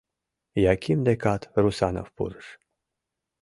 Яким 0.73 0.99
декат 1.07 1.41
Русанов 1.63 2.07
пурыш. 2.15 2.47